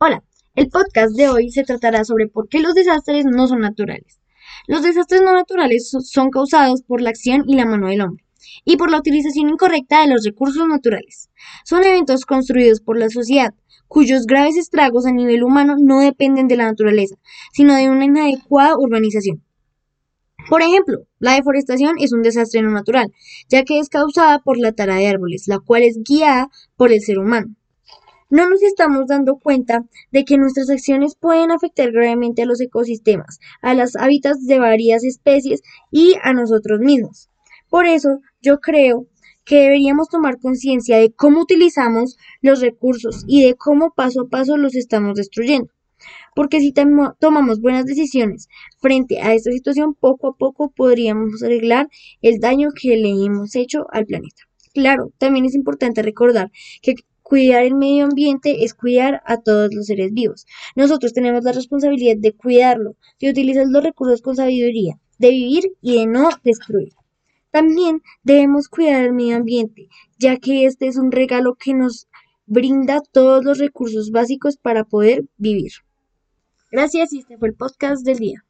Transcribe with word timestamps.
Hola, 0.00 0.22
el 0.54 0.68
podcast 0.68 1.16
de 1.16 1.28
hoy 1.28 1.50
se 1.50 1.64
tratará 1.64 2.04
sobre 2.04 2.28
por 2.28 2.48
qué 2.48 2.60
los 2.60 2.74
desastres 2.74 3.24
no 3.24 3.48
son 3.48 3.62
naturales. 3.62 4.20
Los 4.68 4.84
desastres 4.84 5.22
no 5.22 5.32
naturales 5.32 5.90
son 5.90 6.30
causados 6.30 6.82
por 6.82 7.00
la 7.00 7.10
acción 7.10 7.42
y 7.48 7.56
la 7.56 7.66
mano 7.66 7.88
del 7.88 8.02
hombre 8.02 8.24
y 8.64 8.76
por 8.76 8.92
la 8.92 8.98
utilización 8.98 9.48
incorrecta 9.48 10.02
de 10.02 10.06
los 10.06 10.24
recursos 10.24 10.68
naturales. 10.68 11.30
Son 11.64 11.82
eventos 11.82 12.26
construidos 12.26 12.80
por 12.80 12.96
la 12.96 13.08
sociedad, 13.08 13.54
cuyos 13.88 14.24
graves 14.26 14.56
estragos 14.56 15.04
a 15.04 15.10
nivel 15.10 15.42
humano 15.42 15.74
no 15.76 15.98
dependen 15.98 16.46
de 16.46 16.58
la 16.58 16.66
naturaleza, 16.66 17.16
sino 17.52 17.74
de 17.74 17.90
una 17.90 18.04
inadecuada 18.04 18.78
urbanización. 18.78 19.42
Por 20.48 20.62
ejemplo, 20.62 21.08
la 21.18 21.34
deforestación 21.34 21.96
es 21.98 22.12
un 22.12 22.22
desastre 22.22 22.62
no 22.62 22.70
natural, 22.70 23.12
ya 23.48 23.64
que 23.64 23.80
es 23.80 23.88
causada 23.88 24.38
por 24.38 24.58
la 24.58 24.70
tala 24.70 24.94
de 24.94 25.08
árboles, 25.08 25.48
la 25.48 25.58
cual 25.58 25.82
es 25.82 25.98
guiada 26.04 26.50
por 26.76 26.92
el 26.92 27.00
ser 27.00 27.18
humano 27.18 27.57
no 28.30 28.48
nos 28.48 28.62
estamos 28.62 29.06
dando 29.06 29.36
cuenta 29.38 29.84
de 30.10 30.24
que 30.24 30.38
nuestras 30.38 30.70
acciones 30.70 31.16
pueden 31.16 31.50
afectar 31.50 31.90
gravemente 31.92 32.42
a 32.42 32.46
los 32.46 32.60
ecosistemas, 32.60 33.38
a 33.62 33.74
las 33.74 33.96
hábitats 33.96 34.46
de 34.46 34.58
varias 34.58 35.04
especies 35.04 35.62
y 35.90 36.14
a 36.22 36.32
nosotros 36.32 36.80
mismos. 36.80 37.28
Por 37.68 37.86
eso, 37.86 38.20
yo 38.40 38.60
creo 38.60 39.06
que 39.44 39.62
deberíamos 39.62 40.08
tomar 40.08 40.38
conciencia 40.38 40.98
de 40.98 41.10
cómo 41.12 41.40
utilizamos 41.40 42.18
los 42.42 42.60
recursos 42.60 43.24
y 43.26 43.44
de 43.44 43.54
cómo 43.54 43.92
paso 43.94 44.22
a 44.22 44.28
paso 44.28 44.58
los 44.58 44.74
estamos 44.74 45.14
destruyendo. 45.14 45.72
Porque 46.34 46.60
si 46.60 46.72
tomamos 46.72 47.60
buenas 47.60 47.86
decisiones 47.86 48.48
frente 48.78 49.20
a 49.20 49.34
esta 49.34 49.50
situación, 49.50 49.94
poco 49.94 50.28
a 50.28 50.36
poco 50.36 50.70
podríamos 50.70 51.42
arreglar 51.42 51.88
el 52.20 52.38
daño 52.40 52.68
que 52.80 52.96
le 52.96 53.10
hemos 53.24 53.56
hecho 53.56 53.86
al 53.90 54.06
planeta. 54.06 54.42
Claro, 54.74 55.12
también 55.18 55.46
es 55.46 55.54
importante 55.54 56.02
recordar 56.02 56.52
que 56.82 56.94
Cuidar 57.28 57.64
el 57.64 57.74
medio 57.74 58.06
ambiente 58.06 58.64
es 58.64 58.72
cuidar 58.72 59.20
a 59.26 59.36
todos 59.36 59.68
los 59.74 59.84
seres 59.84 60.14
vivos. 60.14 60.46
Nosotros 60.74 61.12
tenemos 61.12 61.44
la 61.44 61.52
responsabilidad 61.52 62.16
de 62.16 62.32
cuidarlo, 62.32 62.96
de 63.20 63.28
utilizar 63.28 63.66
los 63.68 63.84
recursos 63.84 64.22
con 64.22 64.34
sabiduría, 64.34 64.98
de 65.18 65.28
vivir 65.28 65.72
y 65.82 65.98
de 65.98 66.06
no 66.06 66.30
destruir. 66.42 66.94
También 67.50 68.00
debemos 68.22 68.68
cuidar 68.68 69.04
el 69.04 69.12
medio 69.12 69.36
ambiente, 69.36 69.88
ya 70.18 70.38
que 70.38 70.64
este 70.64 70.86
es 70.86 70.96
un 70.96 71.12
regalo 71.12 71.54
que 71.54 71.74
nos 71.74 72.08
brinda 72.46 73.02
todos 73.12 73.44
los 73.44 73.58
recursos 73.58 74.10
básicos 74.10 74.56
para 74.56 74.84
poder 74.84 75.26
vivir. 75.36 75.72
Gracias 76.72 77.12
y 77.12 77.18
este 77.18 77.36
fue 77.36 77.48
el 77.48 77.54
podcast 77.54 78.06
del 78.06 78.20
día. 78.20 78.47